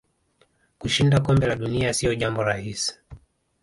[0.79, 2.99] Kushinda kombe la dunia sio jambo rahisi